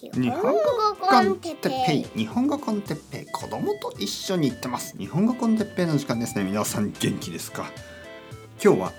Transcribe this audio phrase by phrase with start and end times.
[0.00, 0.60] 日本語
[1.00, 4.96] コンテッペイ日本語コンテッペイ子供と一緒に行ってます。
[4.96, 6.44] 日本語コンテッペイの時間ですね。
[6.44, 7.68] 皆さん元気ですか？
[8.62, 8.92] 今日は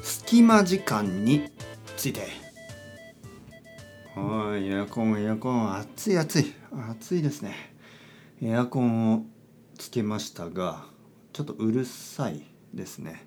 [0.00, 1.50] 隙間時間に
[1.96, 2.28] ついて。
[4.14, 5.74] はいエアコンエアコン。
[5.74, 6.54] 暑い暑い。
[6.88, 7.56] 暑いですね。
[8.40, 9.24] エアコンを
[9.76, 10.84] つけましたが
[11.32, 12.40] ちょっとうるさい
[12.72, 13.26] ですね。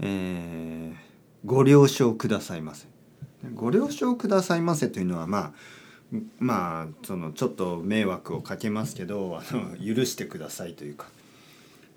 [0.00, 0.96] えー、
[1.44, 2.86] ご了承くださいませ。
[3.54, 5.52] ご了承くださいませというのはまあ
[6.38, 11.08] まあそのちょっと迷惑をかけますけどあの許してくださいというか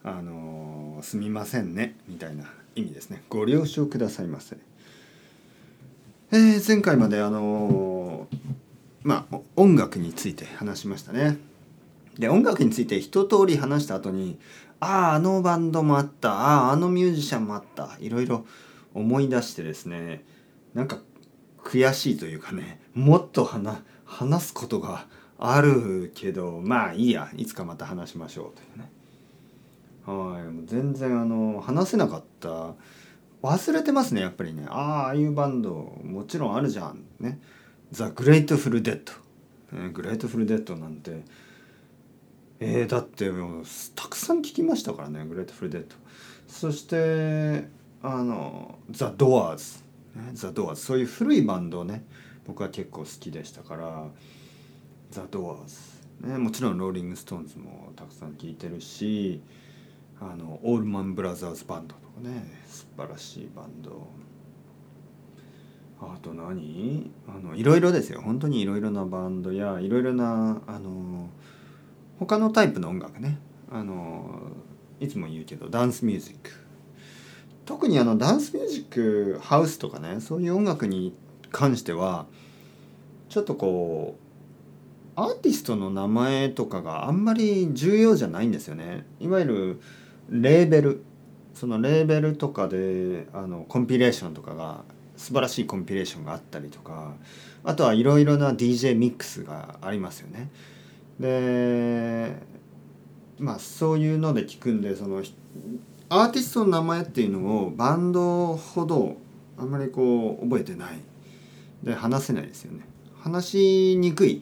[0.04, 2.46] あのすみませんねみたいな
[2.76, 4.58] 意味ですねご了承くださいませ。
[6.32, 8.28] えー、前回まであの
[9.04, 11.38] まあ音楽について話しましたね。
[12.18, 14.38] で音楽について一通り話した後に
[14.80, 18.46] あああのバンドもあったあああのミュージシャンもあったいろいろ
[18.94, 20.24] 思い出してですね
[20.74, 21.00] なんか
[21.64, 25.06] 悔しいというかねもっと話話すことが
[25.38, 28.92] あるけどまあいいやいつかまた話しましょうというね。
[30.06, 32.74] はい全然あの話せなかった。
[33.42, 34.66] 忘れてますねやっぱりね。
[34.68, 35.72] ああああいうバンド
[36.04, 37.06] もちろんあるじゃん。
[37.20, 37.40] ね。
[37.92, 39.02] ザ・グレートフル・デッ
[39.72, 41.24] ド、グレートフル・デッドなんて。
[42.60, 43.64] えー、だってもう
[43.96, 45.96] たくさん聞きましたからねグレートフル・デッド
[46.48, 47.70] そして
[48.04, 49.84] あのザ・ドアーズ
[50.34, 52.04] ザ・ドアーズそういう古いバンドをね
[52.50, 54.08] 僕は結構好きでしたから
[55.12, 59.44] ザ・ドアーズ、ね、もちろんローリング・ストーンズもたくさん聴いてるし
[60.20, 64.08] あのオールマン・ブラザーズ・バンドとかね素晴らしいバンド。
[66.02, 67.12] あと何？
[67.28, 68.22] あのいろいろですよ。
[68.22, 71.30] 本当にいろいろなバンドやいろいろなあの
[72.18, 73.38] 他のタイプの音楽ね。
[73.72, 74.40] あの
[75.00, 76.52] いつも言うけどダンスミュージック
[77.66, 81.14] 特にあのダンスミュージックハウスとかねそういう音楽に
[81.52, 82.26] 関しては
[83.30, 89.06] ちょっとこうアーティストの名前とかがあんまり重要じゃないんですよね。
[89.20, 89.82] いわゆる
[90.30, 91.04] レーベル。
[91.54, 94.86] そのレーベルとかであのコンピレーションとかが
[95.18, 97.16] 素晴らしいコンピレーションがあったりとか
[97.66, 100.50] あとはいろいろな DJ ミックスがありますよね。
[101.20, 102.38] で
[103.40, 105.22] まあそういうので聞くんでその
[106.08, 109.18] アーティストの名前っていうのをバンドほど
[109.58, 111.09] あんまりこう覚えてない。
[111.84, 112.82] で話せないですよね。
[113.20, 114.42] 話しにくい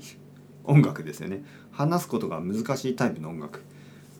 [0.63, 1.43] 音楽ですよね。
[1.71, 3.61] 話すことが難しいタイプの音楽、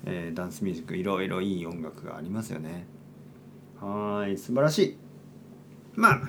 [0.05, 2.85] えー、ダンスミュージックいろいろいい音楽がありますよね。
[3.79, 4.97] はい素晴らしい。
[5.95, 6.22] まあ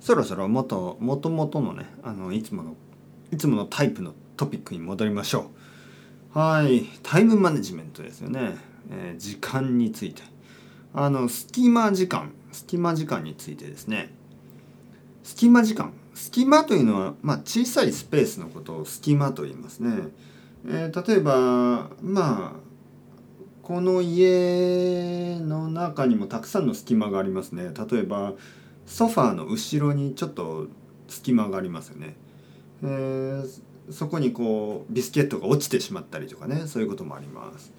[0.00, 2.76] そろそろもともとのねあのいつもの
[3.30, 5.50] いつものタイプのトピックに戻りましょ
[6.34, 6.38] う。
[6.38, 8.56] はいタイムマネジメントですよね。
[8.90, 10.22] えー、時間について。
[10.94, 14.14] あの隙間時間隙間時間についてですね。
[15.22, 15.92] 隙間時間。
[16.18, 20.08] 隙間というのは、まあ、小さいスペースのことを隙間と言いますね、
[20.66, 22.68] えー、例えばまあ
[23.62, 27.70] この家の中にもたくさんの隙間がありますね。
[27.90, 28.32] 例えば
[28.86, 30.66] ソファーの後ろにちょっと
[31.06, 32.16] 隙間がありますよね、
[32.82, 36.66] えー、そこにこうビスケットが落ちてしまったりとかね。
[36.66, 37.72] そういうこともあります。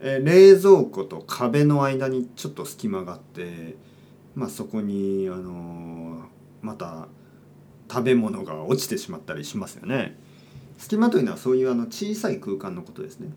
[0.00, 3.76] え冷蔵庫と壁の間にちょっと隙間があって、
[4.34, 6.01] まあ、そこに、あのー、
[6.62, 7.08] また
[7.90, 10.16] 食べ物が落ちてしまったりしますよね。
[10.78, 13.32] 隙間というのはそういうあの小さい空間のことですね。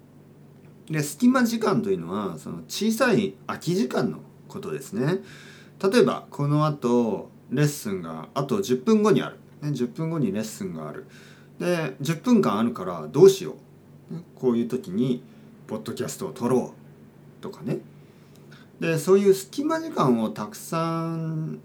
[0.90, 5.24] で隙間時間というのはその小さい空き時間のことですね。
[5.84, 11.06] 例えばこのあとレッスンがあと10分後にある、ね、10分後にレッスンがある
[11.60, 13.56] で10分間あるからどうしよ
[14.10, 15.24] う、ねこういう時に
[15.68, 16.74] ポッドキャストを撮ろ
[17.40, 17.80] うとかね
[18.80, 21.60] でそういう隙間時間をたくさん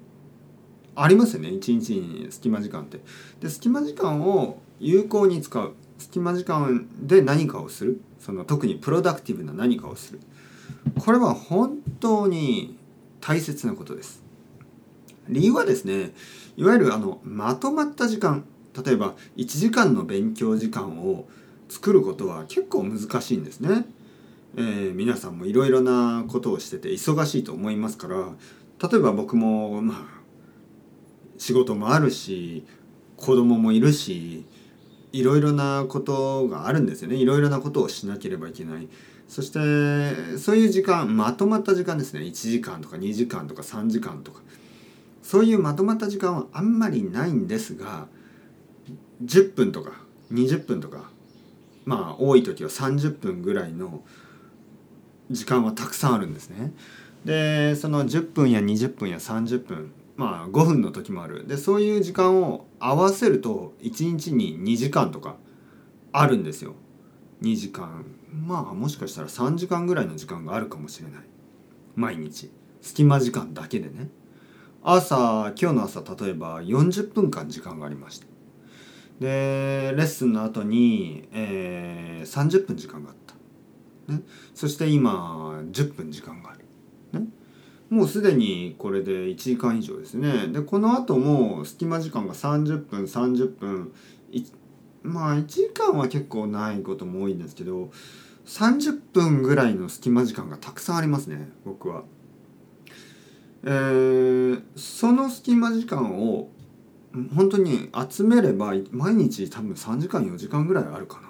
[1.03, 1.49] ありますよね。
[1.51, 3.01] 一日に隙間時間って。
[3.41, 5.75] で隙間時間を有効に使う。
[5.99, 8.01] 隙間時間で何かをする。
[8.19, 10.21] その特にプロダクティブな何かをする。
[10.99, 12.77] これは本当に
[13.21, 14.23] 大切なことです。
[15.29, 16.13] 理由はですね
[16.57, 18.45] いわゆるあのまとまった時間。
[18.85, 21.27] 例えば1時間の勉強時間を
[21.71, 23.87] 作ることは結構難しいんですね。
[24.57, 28.35] えー、皆さんもいろいろなことをしてて忙しいと思いますから。
[28.83, 30.20] 例えば僕もまあ
[31.41, 32.67] 仕事もあるし
[33.17, 34.45] 子供もいるし
[35.11, 37.17] いろいろなことがあるんですよね。
[37.17, 38.89] いろいろなことをしなければいけない。
[39.27, 42.21] そしてそういう時間まとまった時間ですね。
[42.21, 44.43] 1時間とか2時間とか3時間とか。
[45.23, 48.07] そういうまとまった時間はあんまりないんですが
[49.25, 49.93] 10分とか
[50.33, 51.11] 20分とか
[51.87, 54.03] まあ多い時は30分ぐらいの
[55.31, 56.75] 時間はたくさんあるんですね。
[57.25, 61.47] でその10分や20分や30分まあ5分の時もある。
[61.47, 65.37] でそういう時間を合わせると1日に2時間とか
[66.13, 66.75] あるんですよ。
[67.41, 68.05] 2時間。
[68.31, 71.23] まあもしかしたら3時間ぐらいの時間があるかもしれない。
[71.95, 72.51] 毎日。
[72.83, 74.11] 隙間時間だけでね。
[74.83, 78.27] 朝今日の朝例えば40分間時間がありました。
[79.21, 83.17] でレッスンの後に、えー、30分時間があっ
[84.07, 84.21] た、ね、
[84.55, 87.27] そして今10分時間がある、ね、
[87.91, 93.93] もうすでにこれで1時間以上ですねでこの後も隙間時間が30分30分
[95.03, 97.91] まあ1時間は結構ないことも多いんですけど
[98.47, 102.05] 30分ぐらいの隙間時間がたくさんありますね僕は。
[103.63, 106.49] えー、その隙間時間を
[107.35, 111.21] 本当に集めれば毎日多分3時間4時間ぐらいあるか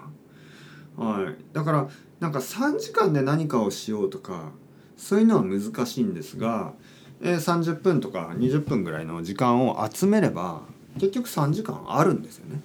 [0.96, 1.04] な。
[1.04, 1.88] はい、だから
[2.20, 4.52] なんか3時間で何かをしようとか
[5.00, 6.74] そういうのは難しいんですが、
[7.22, 10.60] えー、30分とか20分ぐらいの時間を集めれば
[10.94, 12.60] 結局3時間あるんですよね。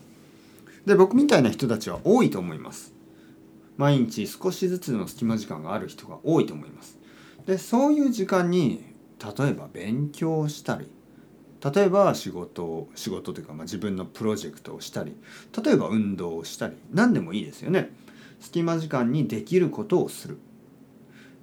[0.86, 2.94] で僕みたいな人たちは多いと思います。
[3.78, 6.98] 毎日少しずつの隙間時間がある人が多いと思います。
[7.46, 8.84] でそういう時間に
[9.38, 10.90] 例えば勉強したり
[11.74, 15.16] 例えば仕事仕事というか、まあ、自分のプロジェクトをしたり
[15.64, 17.92] 例えば運動をしたり何でもいいですよね。
[18.42, 20.38] 隙間時間にできることをする。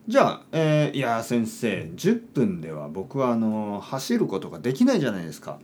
[0.09, 5.61] じゃあ、えー、いや先生10分では僕はあの走ることができないじゃないですか。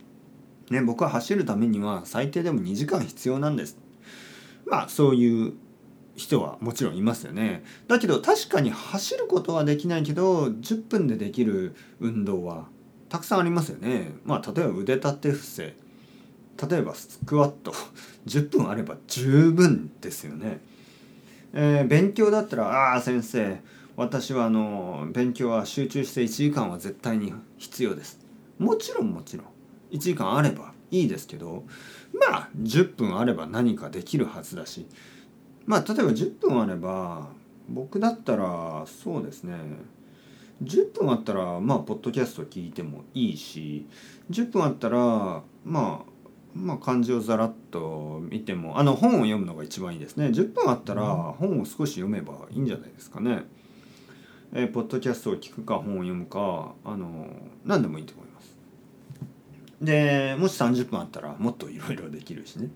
[0.69, 3.77] ね、僕は走るためには最低でも2時間必要なんです。
[4.65, 5.53] まあそういう
[6.15, 7.65] 人はもちろんいますよね。
[7.89, 12.67] だけど確かに走ることはできないけど10分でできる運動は
[13.09, 14.13] たくさんありますよね。
[14.23, 15.75] まあ例えば腕立て伏せ
[16.69, 17.73] 例えばスクワット
[18.25, 20.61] 10分あれば十分ですよね。
[21.51, 23.59] えー、勉強だったら「ああ先生
[23.99, 28.17] 私はあの勉強は集中して1時間は絶対に必要です」
[28.57, 29.47] もちろんもちろん。
[29.91, 31.65] 1時間あればいいですけど
[32.13, 34.85] まあ10分あれば何かできるはずだし。
[35.65, 37.27] まあ例えば10分あれば
[37.67, 39.55] 僕だったらそうですね。
[40.63, 43.85] 10分あったらまあポッドキャスト聞いてもいいし。
[44.31, 45.99] 10分あったらまあ
[46.55, 50.27] まあ漢字をざらっと見てもあの本を読むのが一番いいですね。
[50.27, 51.03] 10分あったら
[51.37, 53.43] 本を少し読めばいいんじゃないですかね。
[54.53, 57.27] えー、ポッドキャストを聞くか本を読むかあの
[57.65, 58.57] 何でもいいと思います。
[59.81, 62.69] でもし30分あったらもっといろいろできるしね、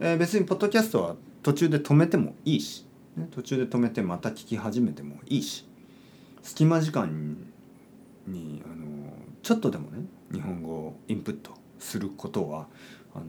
[0.00, 2.86] えー、別にポッドキャストは途中で止めてもいいし、
[3.16, 5.66] ね、途中で止めてまた聞き始めてもいいし
[6.42, 7.36] 隙間時間
[8.26, 9.12] にあの
[9.42, 12.68] ちょっとでもね日本語をインプットすることは
[13.14, 13.26] あの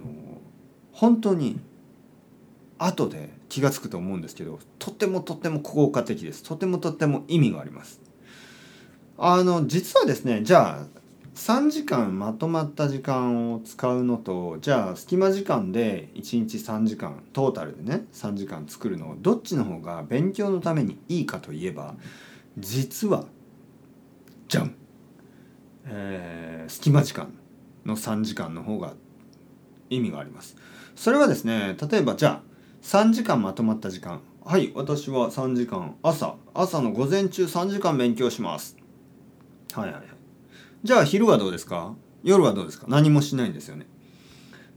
[0.91, 1.59] 本当に
[2.79, 6.43] 後で気が付くと思うんですけどとてもとても効果的です。
[6.43, 8.01] とてもとても意味があります。
[9.17, 10.97] あの実はですねじゃあ
[11.37, 21.95] 3時間まとまった時間を使うのとじゃあ隙間時間で1日3時間トータルでね3時間作るのどっちの方が勉強のためにいいかといえば
[22.57, 23.25] 実は
[24.47, 24.75] じゃん、
[25.85, 27.31] えー、隙間時間
[27.85, 28.93] の3時間の方が
[29.89, 30.57] 意味があります。
[30.95, 32.46] それはですね例えばじゃあ
[32.87, 38.77] 3時間まとまった時間はい私は3時間朝朝の午前中3時間勉強します。
[39.73, 40.05] はいはいはい。
[40.85, 41.95] じゃあ昼はどうですか？
[42.23, 42.85] 夜はどうですか？
[42.87, 43.87] 何もしないんですよね。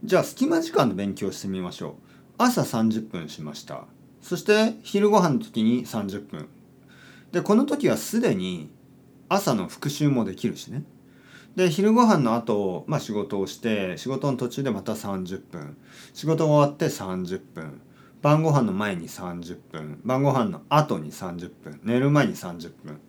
[0.03, 1.93] じゃあ隙間時間の勉強してみましょう。
[2.37, 3.85] 朝30分しました。
[4.21, 6.49] そして昼ご飯の時に30分。
[7.31, 8.69] で、この時はすでに
[9.29, 10.83] 朝の復習もできるしね。
[11.55, 15.77] で、昼ご飯の後、まあ仕事をして、仕事の途中でまた30分。
[16.13, 17.81] 仕事終わって30分。
[18.21, 19.99] 晩ご飯の前に30分。
[20.03, 21.79] 晩ご飯の後に30分。
[21.83, 22.99] 寝る前に30分。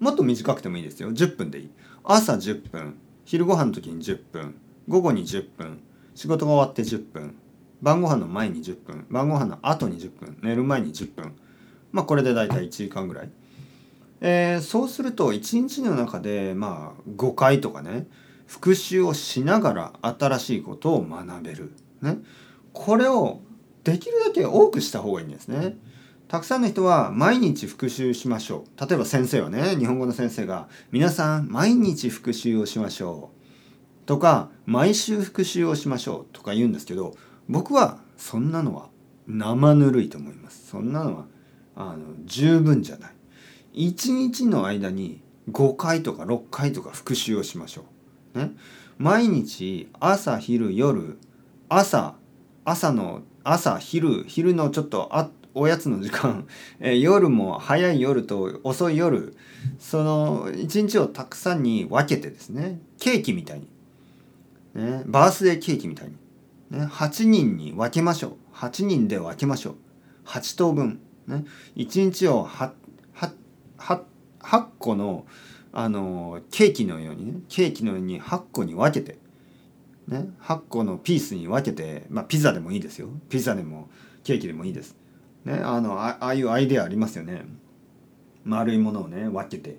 [0.00, 1.10] もっと短くてもいいですよ。
[1.10, 1.70] 10分でいい。
[2.10, 2.96] 朝10分
[3.26, 4.54] 昼ご飯の時に10分
[4.88, 5.82] 午後に10分
[6.14, 7.36] 仕事が終わって10分
[7.82, 11.36] 晩ご飯の前に10分晩ご飯の後に10分寝る前に10分
[11.92, 13.30] まあこれで大体1時間ぐらい、
[14.22, 18.06] えー、そうすると1日の中でまあ5回とかね
[18.46, 22.16] 復習をしながら新しいことを学べる、ね、
[22.72, 23.42] これを
[23.90, 25.76] できるだけ多くした方がいいんですね。
[26.28, 28.86] たくさんの人は毎日復習しましょう。
[28.86, 34.06] 例えば先生はね、日本語の先生が、皆さん毎日復習をしましょう。
[34.06, 36.34] とか、毎週復習をしましょう。
[36.34, 37.16] とか言うんですけど、
[37.48, 38.90] 僕はそんなのは
[39.26, 40.68] 生ぬるいと思います。
[40.68, 41.24] そんなのは
[41.74, 43.12] あの十分じゃない。
[43.74, 47.84] 1日の間に5回とか6回とか復習をしましょ
[48.34, 48.38] う。
[48.38, 48.50] ね。
[48.98, 51.18] 毎日朝昼夜
[51.70, 52.16] 朝
[52.66, 56.46] 朝の朝昼昼のちょっとあおやつの時間、
[56.78, 59.34] えー、夜も早い夜と遅い夜。
[59.78, 62.80] その一日をたくさんに分けてですね。
[62.98, 63.66] ケーキみたいに、
[64.74, 68.54] ね、バースデーケーキみたいに、ね、8人に分けましょう。
[68.54, 69.74] 8人で分けましょう。
[70.26, 71.00] 8等分。
[71.26, 71.44] ね
[71.76, 72.70] 1日を 8,
[73.16, 73.30] 8,
[73.78, 74.00] 8,
[74.40, 75.26] 8個の
[75.72, 77.40] あのケーキのようにね。
[77.48, 79.18] ケーキのように8個に分けて。
[80.08, 83.08] ね8個のピースに分けてまあピザでもいいですよ。
[83.28, 83.88] ピザでも
[84.24, 84.96] ケーキでもいいです。
[85.44, 87.44] ねあのああいうアイデアありますよね。
[88.44, 89.78] 丸いものをね分けて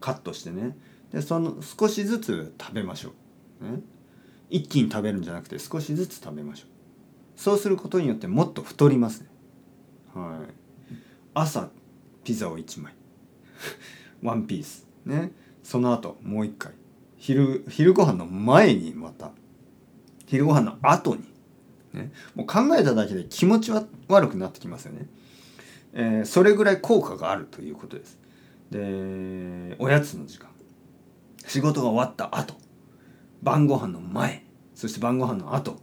[0.00, 0.76] カットしてね。
[1.12, 3.12] でその少しずつ食べましょ
[3.60, 3.80] う、ね、
[4.48, 6.68] 一気に食べるんじゃなくて少しずつ食べましょう。
[7.40, 9.28] そうすることによってもっと太りますね。
[10.14, 10.94] はい。
[11.34, 11.70] 朝
[12.22, 12.94] ピザを1枚。
[14.22, 14.86] ワンピース。
[15.04, 15.32] ね。
[15.62, 16.72] その後もう一回。
[17.16, 19.32] 昼昼ご飯の前にまた
[20.30, 21.24] 昼ご飯の後に。
[21.92, 22.12] ね。
[22.36, 25.08] もう考えただけで気持ちは悪くなってきますよね、
[25.92, 28.18] えー、それぐらい効果があるということです。
[28.70, 30.48] でおやつの時間。
[31.48, 32.54] 仕事が終わった後。
[33.42, 34.44] 晩ご飯の前。
[34.76, 35.80] そして晩ご飯の後。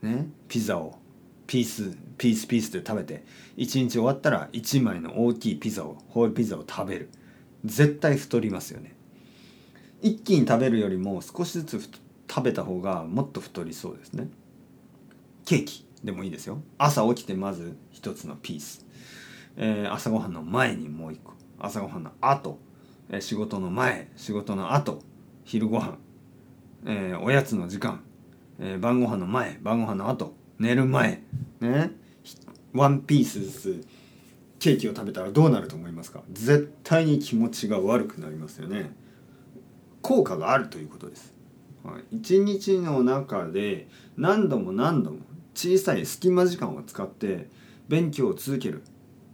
[0.00, 0.28] ね。
[0.46, 1.00] ピザを
[1.48, 3.24] ピースピースピースで食べて。
[3.56, 7.10] 1日終わったら1枚の大きいピザをホールピザを食べる。
[7.64, 8.94] 絶対太りますよね。
[10.02, 11.78] 一気に食べるよりも少しずつ
[12.34, 14.28] 食べた方がもっと太りそうですね。
[15.44, 16.62] ケーキでもいいですよ。
[16.78, 18.86] 朝起きてまず一つのピース、
[19.56, 21.34] えー、朝ごはんの前にもう一個。
[21.58, 22.58] 朝ごはんの後、
[23.10, 24.10] えー、仕事の前。
[24.16, 25.02] 仕事の後。
[25.44, 25.98] 昼ごはん、
[26.86, 28.02] えー、おやつの時間、
[28.58, 29.58] えー、晩ごはんの前。
[29.60, 30.34] 晩ごはんの後。
[30.58, 31.22] 寝る前。
[31.60, 31.90] ね。
[32.72, 33.86] ワンピースずつ。
[34.58, 36.22] ケーキを食べたらどうなると思いますか？
[36.30, 38.94] 絶対に気持ちが悪くなりますよね。
[40.02, 41.31] 効果があるということです。
[42.10, 45.18] 一日の中で何度も何度も
[45.54, 47.48] 小さい隙間時間を使って
[47.88, 48.82] 勉強を続ける。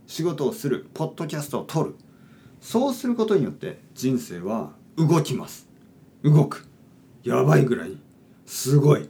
[0.07, 0.89] 仕事をする。
[0.95, 1.95] ポッドキャストを撮る。
[2.61, 5.69] そうすることによって人生は動きます。
[6.23, 6.67] 動く。
[7.23, 7.97] やばいぐらい。
[8.47, 9.09] すごい。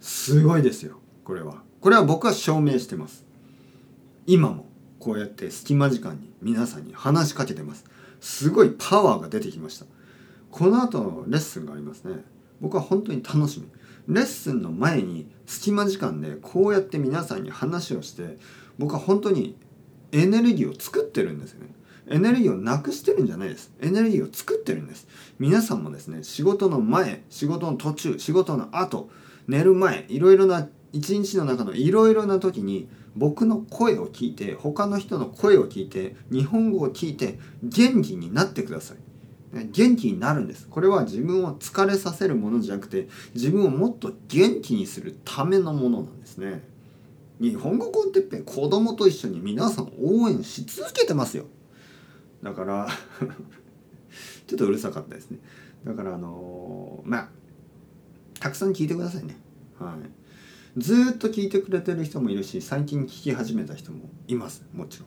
[0.00, 1.00] すごいですよ。
[1.24, 1.62] これは。
[1.80, 3.24] これは僕は証明してます。
[4.26, 4.66] 今も
[4.98, 7.84] こうやって隙間時間に皆さんに話しかけてます。
[8.20, 9.86] すごいパワーが出てきました。
[10.50, 12.22] この後のレッスンがありますね。
[12.64, 13.68] 僕は本当に楽しみ。
[14.14, 18.38] レッスンの前に隙間時間でこうやって皆さんに話をして
[18.78, 19.54] 僕は本当に
[20.12, 21.74] エネルギーを作ってるんですよね。
[22.08, 23.70] エネルギーをなくしてるんじゃないです。
[23.82, 25.06] エネルギーを作ってるんです。
[25.38, 29.10] 皆さんもですね仕事の前仕事の途中仕事の後
[29.46, 38.96] 寝る前いろいろな一日の中のいろいろな時に僕の声を聞いて他の人の声を聞いて日本語を聞いて元気になってください。
[39.62, 40.66] 元気になるんです。
[40.68, 46.62] これは自分を疲れさせるものじゃなくて自分をもっと元気にするためのものなんですね。
[47.40, 51.46] 日本語コンテッペン子供と一緒に皆さん応援し続けてますよ。
[52.42, 52.88] だから
[54.46, 55.38] ちょっとうるさかったですね。
[55.84, 57.28] だからあのー、まあ
[58.40, 59.36] たくさん聞いてくださいね。
[59.78, 60.24] はい。
[60.76, 64.64] ずっと聞いてくれてる人もいるし最近聞き始めた人もいます。
[64.72, 65.00] もち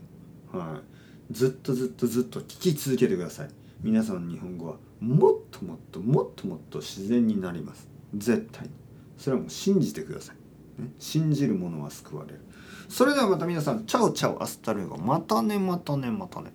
[0.53, 0.81] ろん、は
[1.29, 3.49] い、ずっとずっとずっと聞き続けてください。
[3.81, 7.87] 皆さんの日本語はもっともっともっともっと自然になります。
[8.15, 8.69] 絶対に。
[9.17, 12.41] それはもう信じてください、ね、信じる者は救われる。
[12.89, 16.51] それではまた皆さんチャオチャオアスタルエゴまたねまたねまたね。